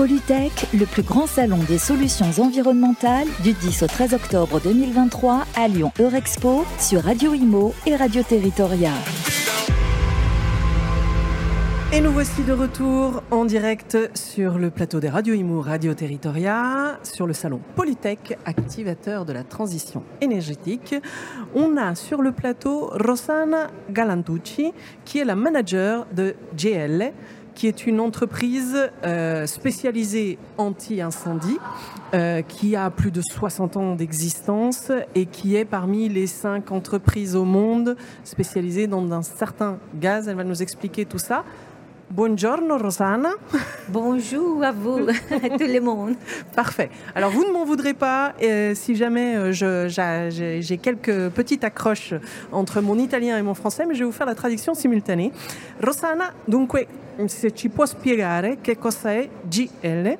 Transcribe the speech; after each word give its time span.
Polytech, 0.00 0.66
le 0.72 0.86
plus 0.86 1.02
grand 1.02 1.26
salon 1.26 1.58
des 1.68 1.76
solutions 1.76 2.30
environnementales 2.38 3.26
du 3.42 3.52
10 3.52 3.82
au 3.82 3.86
13 3.86 4.14
octobre 4.14 4.58
2023 4.58 5.44
à 5.54 5.68
Lyon 5.68 5.92
Eurexpo 6.00 6.64
sur 6.78 7.02
Radio 7.02 7.34
Imo 7.34 7.74
et 7.84 7.96
Radio 7.96 8.22
Territoria. 8.22 8.92
Et 11.92 12.00
nous 12.00 12.12
voici 12.12 12.44
de 12.44 12.52
retour 12.52 13.22
en 13.30 13.44
direct 13.44 13.98
sur 14.14 14.56
le 14.56 14.70
plateau 14.70 15.00
des 15.00 15.10
Radio 15.10 15.34
Imo 15.34 15.60
Radio 15.60 15.92
Territoria, 15.92 16.98
sur 17.02 17.26
le 17.26 17.34
salon 17.34 17.60
Polytech, 17.74 18.38
activateur 18.46 19.26
de 19.26 19.32
la 19.32 19.42
transition 19.42 20.04
énergétique. 20.22 20.94
On 21.54 21.76
a 21.76 21.94
sur 21.96 22.22
le 22.22 22.30
plateau 22.32 22.90
Rossana 22.94 23.66
Galantucci, 23.90 24.72
qui 25.04 25.18
est 25.18 25.24
la 25.24 25.34
manager 25.34 26.06
de 26.14 26.36
GL, 26.56 27.12
qui 27.54 27.66
est 27.66 27.86
une 27.86 28.00
entreprise 28.00 28.90
euh, 29.04 29.46
spécialisée 29.46 30.38
anti-incendie, 30.58 31.58
euh, 32.14 32.42
qui 32.42 32.76
a 32.76 32.90
plus 32.90 33.10
de 33.10 33.20
60 33.22 33.76
ans 33.76 33.94
d'existence 33.94 34.90
et 35.14 35.26
qui 35.26 35.56
est 35.56 35.64
parmi 35.64 36.08
les 36.08 36.26
cinq 36.26 36.72
entreprises 36.72 37.36
au 37.36 37.44
monde 37.44 37.96
spécialisées 38.24 38.86
dans 38.86 39.12
un 39.12 39.22
certain 39.22 39.78
gaz. 39.94 40.28
Elle 40.28 40.36
va 40.36 40.44
nous 40.44 40.62
expliquer 40.62 41.04
tout 41.04 41.18
ça. 41.18 41.44
Buongiorno 42.10 42.76
Rosanna. 42.76 43.34
Bonjour 43.86 44.64
à 44.64 44.72
vous, 44.72 44.98
à 45.30 45.48
tout 45.48 45.68
le 45.68 45.80
monde. 45.80 46.16
Parfait. 46.56 46.90
Alors 47.14 47.30
vous 47.30 47.44
ne 47.44 47.52
m'en 47.52 47.64
voudrez 47.64 47.94
pas 47.94 48.34
euh, 48.42 48.74
si 48.74 48.96
jamais 48.96 49.36
euh, 49.36 49.52
j'ai 49.88 50.78
quelques 50.78 51.28
petites 51.28 51.62
accroches 51.62 52.14
entre 52.50 52.80
mon 52.80 52.98
italien 52.98 53.38
et 53.38 53.42
mon 53.42 53.54
français, 53.54 53.86
mais 53.86 53.94
je 53.94 54.00
vais 54.00 54.06
vous 54.06 54.10
faire 54.10 54.26
la 54.26 54.34
traduction 54.34 54.74
simultanée. 54.74 55.30
Rosanna, 55.80 56.32
dunque, 56.48 56.88
se 57.28 57.52
ci 57.52 57.68
può 57.68 57.86
spiegare 57.86 58.58
che 58.60 58.76
cosa 58.76 59.12
è 59.12 59.28
GL 59.48 60.18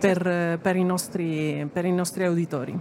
per, 0.00 0.26
eh, 0.26 0.58
per, 0.62 0.76
i, 0.76 0.84
nostri, 0.84 1.68
per 1.70 1.84
i 1.84 1.92
nostri 1.92 2.24
auditori? 2.24 2.74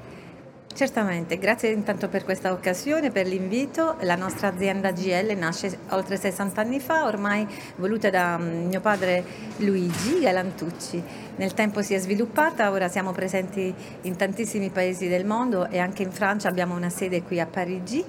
Certamente, 0.77 1.39
grazie 1.39 1.71
intanto 1.71 2.07
per 2.07 2.23
questa 2.23 2.51
occasione, 2.51 3.09
per 3.09 3.25
l'invito. 3.25 3.95
La 4.01 4.13
nostra 4.13 4.49
azienda 4.49 4.91
GL 4.91 5.35
nasce 5.35 5.75
oltre 5.89 6.17
60 6.17 6.61
anni 6.61 6.79
fa, 6.79 7.05
ormai 7.05 7.47
voluta 7.77 8.11
da 8.11 8.37
mm, 8.37 8.67
mio 8.67 8.79
padre 8.79 9.23
Luigi 9.57 10.19
Galantucci. 10.19 11.01
Nel 11.37 11.55
tempo 11.55 11.81
si 11.81 11.95
è 11.95 11.97
sviluppata, 11.97 12.69
ora 12.69 12.89
siamo 12.89 13.11
presenti 13.11 13.73
in 14.01 14.15
tantissimi 14.17 14.69
paesi 14.69 15.07
del 15.07 15.25
mondo 15.25 15.67
e 15.67 15.79
anche 15.79 16.03
in 16.03 16.11
Francia 16.11 16.47
abbiamo 16.47 16.75
una 16.75 16.91
sede 16.91 17.23
qui 17.23 17.39
a 17.39 17.47
Parigi. 17.47 18.05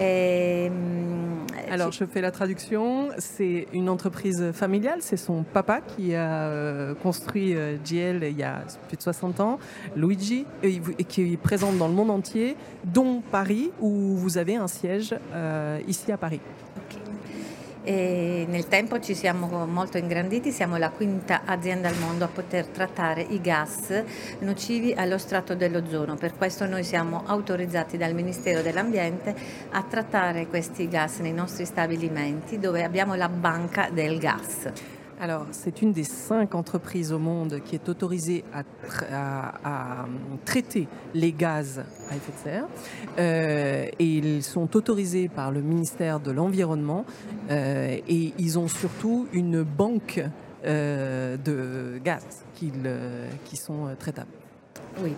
E, 0.00 0.68
Alors, 1.70 1.92
je 1.92 2.04
fais 2.04 2.20
la 2.20 2.30
traduction. 2.30 3.08
C'est 3.18 3.66
une 3.72 3.88
entreprise 3.88 4.52
familiale. 4.52 4.98
C'est 5.00 5.16
son 5.16 5.42
papa 5.42 5.80
qui 5.80 6.14
a 6.14 6.48
euh, 6.48 6.94
construit 6.94 7.54
euh, 7.54 7.76
GL 7.84 8.24
il 8.24 8.36
y 8.36 8.42
a 8.42 8.62
plus 8.88 8.96
de 8.96 9.02
60 9.02 9.40
ans, 9.40 9.58
Luigi, 9.96 10.46
et, 10.62 10.80
qui 11.04 11.32
est 11.32 11.36
présente 11.36 11.78
dans 11.78 11.88
le 11.88 11.94
monde 11.94 12.10
entier, 12.10 12.56
dont 12.84 13.22
Paris, 13.30 13.70
où 13.80 14.16
vous 14.16 14.38
avez 14.38 14.56
un 14.56 14.68
siège 14.68 15.14
euh, 15.32 15.80
ici 15.88 16.12
à 16.12 16.16
Paris. 16.16 16.40
E 17.88 18.46
nel 18.48 18.66
tempo 18.66 18.98
ci 18.98 19.14
siamo 19.14 19.64
molto 19.64 19.96
ingranditi, 19.96 20.50
siamo 20.50 20.76
la 20.76 20.90
quinta 20.90 21.42
azienda 21.44 21.86
al 21.86 21.96
mondo 21.96 22.24
a 22.24 22.26
poter 22.26 22.66
trattare 22.66 23.20
i 23.22 23.40
gas 23.40 24.02
nocivi 24.40 24.92
allo 24.92 25.18
strato 25.18 25.54
dell'ozono. 25.54 26.16
Per 26.16 26.34
questo 26.34 26.66
noi 26.66 26.82
siamo 26.82 27.22
autorizzati 27.24 27.96
dal 27.96 28.12
Ministero 28.12 28.60
dell'Ambiente 28.60 29.32
a 29.70 29.84
trattare 29.84 30.48
questi 30.48 30.88
gas 30.88 31.18
nei 31.20 31.32
nostri 31.32 31.64
stabilimenti 31.64 32.58
dove 32.58 32.82
abbiamo 32.82 33.14
la 33.14 33.28
banca 33.28 33.88
del 33.88 34.18
gas. 34.18 34.95
Alors, 35.18 35.46
c'est 35.50 35.80
une 35.80 35.92
des 35.92 36.04
cinq 36.04 36.54
entreprises 36.54 37.10
au 37.10 37.18
monde 37.18 37.60
qui 37.64 37.74
est 37.74 37.88
autorisée 37.88 38.44
à, 38.52 40.02
à 40.02 40.06
traiter 40.44 40.88
les 41.14 41.32
gaz 41.32 41.82
à 42.10 42.16
effet 42.16 42.32
de 42.32 42.38
serre. 42.38 42.66
Euh, 43.18 43.86
et 43.98 44.04
ils 44.04 44.42
sont 44.42 44.76
autorisés 44.76 45.28
par 45.28 45.50
le 45.50 45.62
ministère 45.62 46.20
de 46.20 46.30
l'Environnement. 46.30 47.06
Euh, 47.50 47.96
et 48.06 48.34
ils 48.38 48.58
ont 48.58 48.68
surtout 48.68 49.26
une 49.32 49.62
banque 49.62 50.22
euh, 50.66 51.38
de 51.38 51.98
gaz 52.04 52.44
qui 52.54 53.56
sont 53.56 53.88
traitables. 53.98 54.28
Oui. 54.98 55.14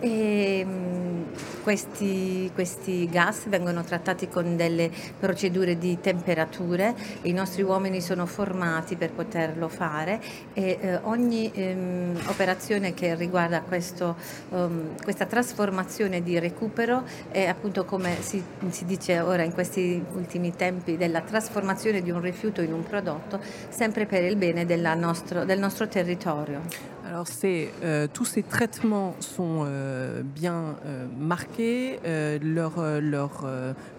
E, 0.00 0.64
mh, 0.64 1.62
questi, 1.62 2.50
questi, 2.54 3.08
gas 3.08 3.48
vengono 3.48 3.84
trattati 3.84 4.28
con 4.28 4.56
delle 4.56 4.90
procedure 5.18 5.78
di 5.78 6.00
temperature, 6.00 6.94
i 7.22 7.32
nostri 7.32 7.62
uomini 7.62 8.00
sono 8.00 8.24
formati 8.26 8.96
per 8.96 9.10
poterlo 9.12 9.68
fare 9.68 10.20
e 10.54 10.78
eh, 10.80 10.96
ogni 11.02 11.50
ehm, 11.52 12.18
operazione 12.26 12.94
che 12.94 13.14
riguarda 13.14 13.60
questo, 13.60 14.16
um, 14.48 14.94
questa 15.02 15.26
trasformazione 15.26 16.22
di 16.22 16.38
recupero 16.38 17.04
è 17.30 17.46
appunto 17.46 17.84
come 17.84 18.16
si, 18.22 18.42
si 18.70 18.86
dice 18.86 19.20
ora 19.20 19.42
in 19.42 19.52
questi 19.52 20.02
ultimi 20.14 20.56
tempi 20.56 20.96
della 20.96 21.20
trasformazione 21.20 22.00
di 22.02 22.10
un 22.10 22.22
rifiuto 22.22 22.62
in 22.62 22.72
un 22.72 22.82
prodotto, 22.82 23.38
sempre 23.68 24.06
per 24.06 24.24
il 24.24 24.36
bene 24.36 24.64
nostro, 24.94 25.44
del 25.44 25.58
nostro 25.58 25.86
territorio. 25.88 26.99
Alors 27.10 27.26
euh, 27.42 28.06
tous 28.12 28.24
ces 28.24 28.44
traitements 28.44 29.16
sont 29.18 29.64
euh, 29.64 30.22
bien 30.22 30.76
euh, 30.86 31.08
marqués, 31.18 31.98
leur, 32.40 32.80
leur 33.00 33.44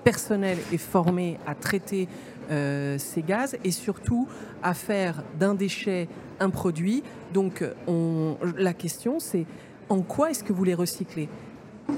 personnel 0.06 0.58
est 0.72 0.78
formé 0.78 1.38
à 1.46 1.54
traiter 1.54 2.08
ces 2.50 3.22
gaz 3.22 3.58
et 3.66 3.72
surtout 3.72 4.30
à 4.64 4.74
faire 4.74 5.24
d'un 5.38 5.56
déchet 5.56 6.08
un 6.40 6.50
produit. 6.50 7.04
Donc 7.34 7.66
on, 7.86 8.38
la 8.56 8.74
question 8.74 9.20
c'est 9.20 9.46
en 9.90 10.02
quoi 10.04 10.32
est-ce 10.32 10.46
que 10.46 10.54
vous 10.54 10.64
les 10.64 10.74
recyclez? 10.74 11.28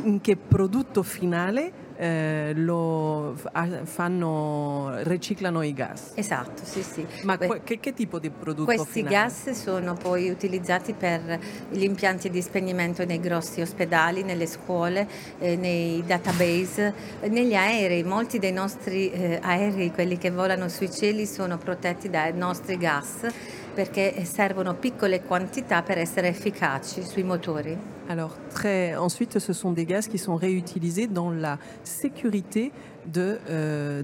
In 0.07 0.19
che 0.19 0.35
prodotto 0.35 1.03
finale 1.03 1.71
eh, 1.95 2.53
lo 2.55 3.35
fanno, 3.83 4.93
riciclano 5.03 5.61
i 5.61 5.73
gas. 5.73 6.11
Esatto, 6.15 6.63
sì, 6.65 6.81
sì. 6.81 7.05
Ma 7.23 7.37
que, 7.37 7.61
che, 7.63 7.79
che, 7.79 7.93
tipo 7.93 8.19
di 8.19 8.29
prodotto 8.29 8.65
Questi 8.65 9.03
finale? 9.03 9.15
gas 9.15 9.51
sono 9.51 9.93
poi 9.93 10.29
utilizzati 10.29 10.93
per 10.93 11.39
gli 11.69 11.83
impianti 11.83 12.29
di 12.29 12.41
spegnimento 12.41 13.05
nei 13.05 13.19
grossi 13.19 13.61
ospedali, 13.61 14.23
nelle 14.23 14.47
scuole, 14.47 15.07
eh, 15.39 15.55
nei 15.55 16.03
database, 16.05 16.93
negli 17.29 17.55
aerei. 17.55 18.03
Molti 18.03 18.39
dei 18.39 18.51
nostri 18.51 19.11
eh, 19.11 19.39
aerei, 19.41 19.91
quelli 19.91 20.17
che 20.17 20.31
volano 20.31 20.67
sui 20.69 20.91
cieli, 20.91 21.25
sono 21.25 21.57
protetti 21.57 22.09
dai 22.09 22.33
nostri 22.33 22.77
gas 22.77 23.27
perché 23.73 24.23
servono 24.25 24.75
piccole 24.75 25.23
quantità 25.23 25.81
per 25.81 25.97
essere 25.97 26.29
efficaci 26.29 27.03
sui 27.03 27.23
motori. 27.23 27.77
Alors, 28.07 28.35
très, 28.49 28.95
ensuite, 28.95 29.39
ce 29.39 29.53
sont 29.53 29.71
des 29.71 29.85
gaz 29.85 30.07
qui 30.07 30.17
sont 30.17 30.35
réutilisés 30.35 31.07
dans 31.07 31.31
la 31.31 31.57
sécurité 31.83 32.71
de, 33.05 33.39
euh, 33.49 34.03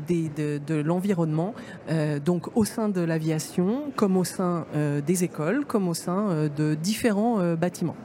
l'environnement, 0.83 1.53
euh, 1.89 2.19
donc 2.19 2.55
au 2.55 2.65
sein 2.65 2.89
de 2.89 3.01
l'aviation, 3.01 3.91
comme 3.95 4.17
au 4.17 4.23
sein 4.23 4.65
euh, 4.75 5.01
des 5.01 5.23
écoles, 5.23 5.65
comme 5.65 5.87
au 5.87 5.93
sein 5.93 6.49
de 6.55 6.75
différents 6.75 7.55
bâtiments. 7.55 7.95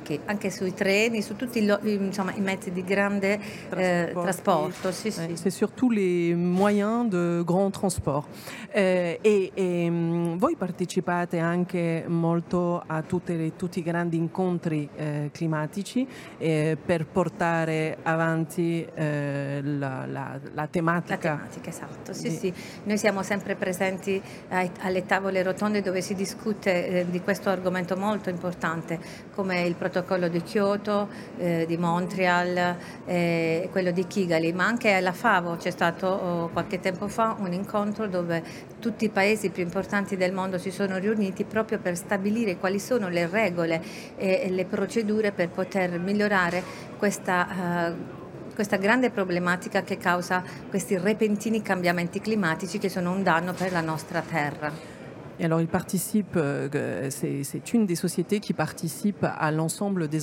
Ok, 0.00 0.20
anche 0.26 0.50
sui 0.50 0.74
treni, 0.74 1.22
su 1.22 1.36
tutti 1.36 1.58
insomma, 1.58 2.32
i 2.34 2.40
mezzi 2.40 2.72
di 2.72 2.84
grande 2.84 3.38
eh, 3.70 4.10
trasporto. 4.12 4.92
Sì, 4.92 5.10
sì. 5.10 5.36
C'est 5.36 5.50
sur 5.50 5.70
tous 5.70 5.90
les 5.90 6.34
moyens 6.34 7.08
de 7.08 7.42
grand 7.44 7.70
transport. 7.72 8.26
Eh, 8.70 9.18
e, 9.20 9.50
e 9.54 9.90
mm, 9.90 10.36
voi 10.36 10.56
partecipate 10.56 11.38
anche 11.38 12.04
molto 12.06 12.82
a 12.86 13.02
le, 13.26 13.56
tutti 13.56 13.78
i 13.78 13.82
grandi 13.82 14.16
incontri 14.16 14.88
eh, 14.96 15.30
climatici 15.32 16.06
eh, 16.38 16.76
per 16.82 17.06
portare 17.06 17.98
avanti 18.02 18.86
eh, 18.94 19.60
la, 19.62 20.06
la, 20.06 20.38
la, 20.52 20.66
tematica. 20.66 21.14
La 21.14 21.36
tematica, 21.36 21.70
esatto. 21.70 22.12
Sì, 22.12 22.28
di... 22.28 22.34
sì. 22.36 22.54
Noi 22.84 22.98
siamo 22.98 23.22
sempre 23.22 23.54
presenti 23.56 24.20
ai, 24.48 24.70
alle 24.80 25.06
tavole 25.06 25.42
rotonde 25.42 25.82
dove 25.82 26.00
si 26.00 26.14
discute 26.14 26.86
eh, 26.86 27.10
di 27.10 27.20
questo 27.20 27.50
argomento 27.50 27.96
molto 27.96 28.30
importante 28.30 28.98
come 29.34 29.62
il 29.62 29.74
protocollo 29.88 30.28
di 30.28 30.42
Kyoto, 30.42 31.08
eh, 31.38 31.64
di 31.66 31.76
Montreal, 31.76 32.76
eh, 33.06 33.68
quello 33.70 33.90
di 33.90 34.06
Kigali, 34.06 34.52
ma 34.52 34.66
anche 34.66 34.92
alla 34.92 35.12
FAVO 35.12 35.56
c'è 35.56 35.70
stato 35.70 36.06
oh, 36.06 36.48
qualche 36.48 36.78
tempo 36.78 37.08
fa 37.08 37.36
un 37.38 37.52
incontro 37.52 38.06
dove 38.06 38.42
tutti 38.78 39.06
i 39.06 39.08
paesi 39.08 39.50
più 39.50 39.62
importanti 39.62 40.16
del 40.16 40.32
mondo 40.32 40.58
si 40.58 40.70
sono 40.70 40.98
riuniti 40.98 41.44
proprio 41.44 41.78
per 41.78 41.96
stabilire 41.96 42.58
quali 42.58 42.78
sono 42.78 43.08
le 43.08 43.26
regole 43.26 43.82
e 44.16 44.48
le 44.50 44.64
procedure 44.66 45.32
per 45.32 45.48
poter 45.48 45.98
migliorare 45.98 46.62
questa 46.96 47.46
uh, 47.88 48.16
questa 48.58 48.76
grande 48.76 49.10
problematica 49.10 49.82
che 49.82 49.98
causa 49.98 50.42
questi 50.68 50.98
repentini 50.98 51.62
cambiamenti 51.62 52.20
climatici 52.20 52.78
che 52.78 52.88
sono 52.88 53.12
un 53.12 53.22
danno 53.22 53.52
per 53.52 53.70
la 53.70 53.80
nostra 53.80 54.20
terra. 54.20 54.97
Et 55.40 55.44
alors, 55.44 55.60
il 55.60 55.68
participe, 55.68 56.36
euh, 56.36 57.08
c'est 57.10 57.72
une 57.72 57.86
des 57.86 57.94
sociétés 57.94 58.40
qui 58.40 58.52
participe 58.52 59.24
à 59.24 59.52
l'ensemble 59.52 60.08
des, 60.08 60.18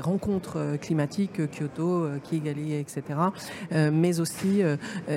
rencontres 0.00 0.58
euh, 0.58 0.76
climatiques, 0.76 1.40
euh, 1.40 1.46
Kyoto, 1.46 2.08
Kigali, 2.22 2.74
etc., 2.74 3.02
mais 3.92 4.20
aussi 4.20 4.62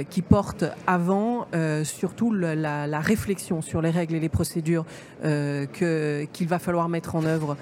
qui 0.10 0.22
porte 0.22 0.66
avant 0.86 1.48
surtout 1.84 2.32
la, 2.32 3.00
réflexion 3.00 3.62
sur 3.62 3.82
les 3.82 3.90
règles 3.90 4.16
et 4.16 4.20
les 4.20 4.30
procédures 4.30 4.86
qu'il 5.22 6.48
va 6.48 6.60
falloir 6.60 6.90
mettre 6.90 7.16
en 7.16 7.26
œuvre 7.26 7.58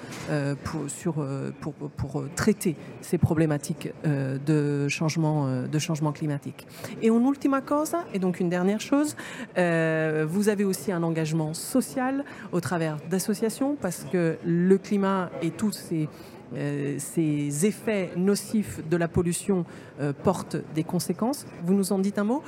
pour, 0.64 0.88
sur, 0.88 1.26
pour, 1.60 1.72
pour, 1.74 2.24
traiter 2.34 2.76
ces 3.00 3.18
problématiques 3.18 3.92
de, 4.04 4.88
changement, 4.88 5.62
de 5.62 5.78
changement 5.78 6.12
climatique. 6.12 6.66
Et 7.02 7.10
en 7.10 7.20
ultima 7.26 7.60
cosa, 7.60 8.04
et 8.14 8.18
donc 8.18 8.40
une 8.40 8.48
dernière 8.48 8.80
chose, 8.80 9.16
vous 9.56 10.48
avez 10.48 10.64
aussi 10.64 10.92
un 10.92 11.02
engagement 11.02 11.54
social 11.56 12.24
au 12.52 12.60
travers 12.60 12.98
d'associations 13.10 13.76
parce 13.80 14.04
que 14.04 14.36
le 14.44 14.78
climat 14.78 15.30
et 15.42 15.50
tous 15.50 15.72
ces, 15.72 16.08
euh, 16.54 16.98
ces 16.98 17.66
effets 17.66 18.10
nocifs 18.16 18.80
de 18.88 18.96
la 18.96 19.08
pollution 19.08 19.64
euh, 20.00 20.12
portent 20.12 20.56
des 20.74 20.84
conséquences. 20.84 21.46
Vous 21.64 21.74
nous 21.74 21.92
en 21.92 21.98
dites 21.98 22.18
un 22.18 22.24
mot 22.24 22.42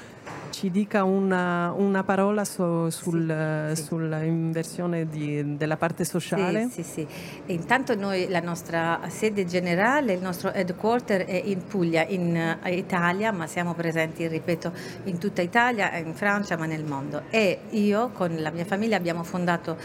Ci 0.51 0.71
dica 0.71 1.05
una, 1.05 1.73
una 1.77 2.03
parola 2.03 2.45
su, 2.45 2.89
sul, 2.89 3.71
sì, 3.71 3.77
sì. 3.77 3.83
sull'inversione 3.87 5.07
di, 5.07 5.57
della 5.57 5.77
parte 5.77 6.05
sociale? 6.05 6.69
Sì, 6.71 6.83
sì, 6.83 7.07
sì. 7.07 7.07
Intanto 7.53 7.95
noi, 7.95 8.29
la 8.29 8.41
nostra 8.41 9.01
sede 9.09 9.45
generale, 9.45 10.15
il 10.15 10.21
nostro 10.21 10.53
headquarter 10.53 11.27
è 11.27 11.41
in 11.45 11.65
Puglia, 11.65 12.05
in 12.07 12.57
uh, 12.65 12.69
Italia, 12.69 13.31
ma 13.31 13.47
siamo 13.47 13.75
presenti, 13.75 14.27
ripeto, 14.27 14.73
in 15.05 15.19
tutta 15.19 15.43
Italia, 15.43 15.97
in 15.97 16.15
Francia, 16.15 16.57
ma 16.57 16.67
nel 16.67 16.85
mondo. 16.85 17.23
E 17.31 17.61
io 17.71 18.11
con 18.11 18.35
la 18.39 18.51
mia 18.51 18.65
famiglia 18.65 18.97
abbiamo 18.97 19.23
fondato 19.23 19.77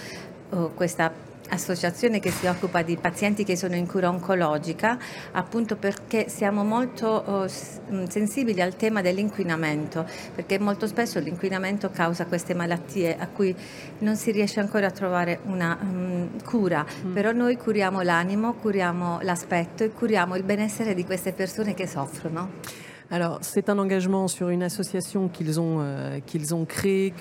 uh, 0.49 0.73
questa 0.73 1.11
associazione 1.49 2.19
che 2.19 2.31
si 2.31 2.45
occupa 2.47 2.81
di 2.81 2.97
pazienti 2.97 3.43
che 3.43 3.55
sono 3.55 3.75
in 3.75 3.87
cura 3.87 4.09
oncologica, 4.09 4.97
appunto 5.31 5.75
perché 5.75 6.29
siamo 6.29 6.63
molto 6.63 7.07
oh, 7.07 7.47
sensibili 7.47 8.61
al 8.61 8.75
tema 8.75 9.01
dell'inquinamento, 9.01 10.05
perché 10.33 10.59
molto 10.59 10.87
spesso 10.87 11.19
l'inquinamento 11.19 11.89
causa 11.89 12.25
queste 12.25 12.53
malattie 12.53 13.17
a 13.17 13.27
cui 13.27 13.55
non 13.99 14.15
si 14.15 14.31
riesce 14.31 14.59
ancora 14.59 14.87
a 14.87 14.91
trovare 14.91 15.39
una 15.43 15.77
um, 15.79 16.43
cura, 16.43 16.85
mm. 17.05 17.13
però 17.13 17.31
noi 17.31 17.57
curiamo 17.57 18.01
l'animo, 18.01 18.53
curiamo 18.53 19.19
l'aspetto 19.21 19.83
e 19.83 19.91
curiamo 19.91 20.35
il 20.35 20.43
benessere 20.43 20.93
di 20.93 21.05
queste 21.05 21.33
persone 21.33 21.73
che 21.73 21.87
soffrono. 21.87 22.91
Alors, 23.13 23.37
c'est 23.41 23.69
un 23.69 23.77
engagement 23.77 24.27
sur 24.27 24.49
une 24.49 24.63
association 24.63 25.27
qu'ils 25.27 25.59
ont, 25.59 25.77
euh, 25.81 26.19
ont 26.51 26.65
créée 26.65 27.13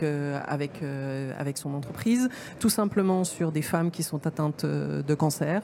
avec, 0.48 0.82
euh, 0.82 1.34
avec 1.38 1.58
son 1.58 1.74
entreprise, 1.74 2.30
tout 2.60 2.70
simplement 2.70 3.24
sur 3.24 3.52
des 3.52 3.60
femmes 3.60 3.90
qui 3.90 4.02
sont 4.02 4.26
atteintes 4.26 4.64
euh, 4.64 5.02
de 5.02 5.14
cancer. 5.14 5.60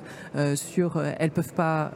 sur, 0.55 1.03
elles 1.19 1.31
peuvent 1.31 1.55
pas, 1.55 1.93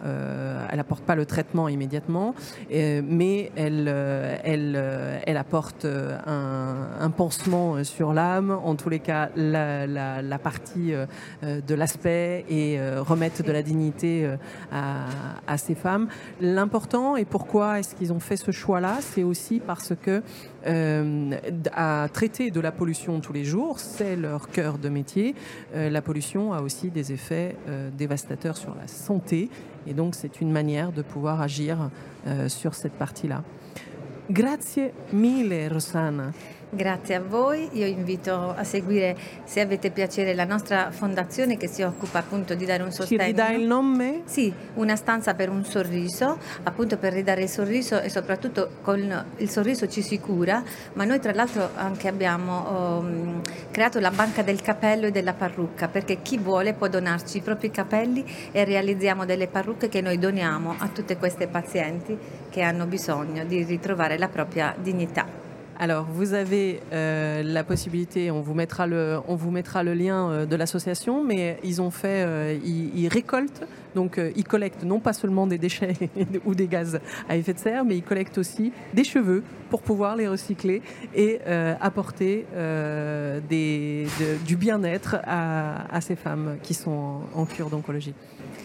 elles 0.70 0.80
apportent 0.80 1.04
pas 1.04 1.14
le 1.14 1.26
traitement 1.26 1.68
immédiatement, 1.68 2.34
mais 2.70 3.52
elles, 3.54 3.88
elles, 4.44 5.20
elles 5.26 5.36
apportent 5.36 5.84
un, 5.84 7.10
pansement 7.10 7.84
sur 7.84 8.14
l'âme, 8.14 8.50
en 8.50 8.74
tous 8.76 8.88
les 8.88 9.00
cas 9.00 9.28
la, 9.36 9.86
la, 9.86 10.38
partie 10.38 10.92
de 11.42 11.74
l'aspect 11.74 12.46
et 12.48 12.80
remettre 12.98 13.42
de 13.42 13.52
la 13.52 13.62
dignité 13.62 14.30
à, 14.72 15.06
à 15.46 15.58
ces 15.58 15.74
femmes. 15.74 16.08
L'important 16.40 17.16
et 17.16 17.24
pourquoi 17.24 17.78
est-ce 17.78 17.94
qu'ils 17.94 18.12
ont 18.12 18.21
fait 18.22 18.36
ce 18.36 18.50
choix-là, 18.50 18.98
c'est 19.00 19.22
aussi 19.22 19.60
parce 19.60 19.92
que 20.00 20.22
euh, 20.66 21.30
à 21.72 22.08
traiter 22.12 22.50
de 22.50 22.60
la 22.60 22.72
pollution 22.72 23.20
tous 23.20 23.32
les 23.32 23.44
jours, 23.44 23.78
c'est 23.78 24.16
leur 24.16 24.48
cœur 24.48 24.78
de 24.78 24.88
métier. 24.88 25.34
Euh, 25.74 25.90
la 25.90 26.00
pollution 26.02 26.52
a 26.52 26.62
aussi 26.62 26.90
des 26.90 27.12
effets 27.12 27.56
euh, 27.68 27.90
dévastateurs 27.90 28.56
sur 28.56 28.74
la 28.74 28.86
santé, 28.86 29.50
et 29.86 29.94
donc 29.94 30.14
c'est 30.14 30.40
une 30.40 30.52
manière 30.52 30.92
de 30.92 31.02
pouvoir 31.02 31.40
agir 31.40 31.90
sur 32.46 32.74
cette 32.74 32.92
partie-là. 32.92 33.42
Grazie 34.26 34.92
mille, 35.10 35.66
Rosanna. 35.68 36.32
Grazie 36.74 37.16
a 37.16 37.20
voi, 37.20 37.68
io 37.72 37.84
invito 37.84 38.54
a 38.56 38.64
seguire 38.64 39.14
se 39.44 39.60
avete 39.60 39.90
piacere 39.90 40.32
la 40.32 40.46
nostra 40.46 40.90
fondazione 40.90 41.58
che 41.58 41.68
si 41.68 41.82
occupa 41.82 42.20
appunto 42.20 42.54
di 42.54 42.64
dare 42.64 42.82
un 42.82 42.90
sostegno. 42.90 43.20
Ci 43.20 43.26
ridai 43.26 43.60
il 43.60 43.66
nome? 43.66 44.22
Sì, 44.24 44.50
una 44.76 44.96
stanza 44.96 45.34
per 45.34 45.50
un 45.50 45.66
sorriso, 45.66 46.38
appunto 46.62 46.96
per 46.96 47.12
ridare 47.12 47.42
il 47.42 47.50
sorriso 47.50 48.00
e 48.00 48.08
soprattutto 48.08 48.76
con 48.80 49.26
il 49.36 49.50
sorriso 49.50 49.86
ci 49.86 50.00
si 50.00 50.18
cura, 50.18 50.62
ma 50.94 51.04
noi 51.04 51.20
tra 51.20 51.34
l'altro 51.34 51.68
anche 51.74 52.08
abbiamo 52.08 53.00
um, 53.00 53.42
creato 53.70 54.00
la 54.00 54.10
banca 54.10 54.40
del 54.42 54.62
capello 54.62 55.08
e 55.08 55.10
della 55.10 55.34
parrucca 55.34 55.88
perché 55.88 56.22
chi 56.22 56.38
vuole 56.38 56.72
può 56.72 56.88
donarci 56.88 57.36
i 57.36 57.40
propri 57.42 57.70
capelli 57.70 58.24
e 58.50 58.64
realizziamo 58.64 59.26
delle 59.26 59.46
parrucche 59.46 59.90
che 59.90 60.00
noi 60.00 60.18
doniamo 60.18 60.76
a 60.78 60.88
tutte 60.88 61.18
queste 61.18 61.48
pazienti 61.48 62.16
che 62.52 62.60
hanno 62.60 62.84
bisogno 62.86 63.44
di 63.44 63.64
ritrovare 63.64 64.18
la 64.18 64.28
propria 64.28 64.74
dignità. 64.78 65.40
Alors, 65.78 66.06
vous 66.08 66.34
avez 66.34 66.80
euh, 66.92 67.42
la 67.42 67.64
possibilité, 67.64 68.30
on 68.30 68.40
vous 68.40 68.54
mettra 68.54 68.86
le, 68.86 69.18
on 69.26 69.34
vous 69.34 69.50
mettra 69.50 69.82
le 69.82 69.94
lien 69.94 70.30
euh, 70.30 70.46
de 70.46 70.54
l'association, 70.54 71.24
mais 71.24 71.58
ils 71.64 71.80
ont 71.80 71.90
fait, 71.90 72.22
euh, 72.24 72.56
ils, 72.62 73.08
récoltent, 73.08 73.64
donc 73.96 74.20
ils 74.36 74.44
collectent 74.44 74.84
non 74.84 75.00
pas 75.00 75.12
seulement 75.12 75.46
des 75.46 75.58
déchets 75.58 75.94
ou 76.44 76.54
des 76.54 76.68
gaz 76.68 77.00
à 77.28 77.36
effet 77.36 77.54
de 77.54 77.58
serre, 77.58 77.84
mais 77.84 77.96
ils 77.96 78.04
collectent 78.04 78.38
aussi 78.38 78.70
des 78.94 79.02
cheveux 79.02 79.42
pour 79.70 79.82
pouvoir 79.82 80.14
les 80.14 80.28
recycler 80.28 80.82
et 81.16 81.40
apporter 81.80 82.46
des, 83.48 84.06
du 84.46 84.56
bien-être 84.56 85.16
à, 85.24 86.00
ces 86.00 86.16
femmes 86.16 86.58
qui 86.62 86.74
sont 86.74 86.90
en, 86.90 87.40
en 87.40 87.44
cure 87.46 87.70
d'oncologie. 87.70 88.14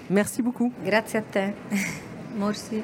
Merci 0.09 0.43
beaucoup. 0.43 0.71
Grazie 0.85 1.17
a 1.17 1.21
te. 1.21 1.39
Merci. 2.37 2.83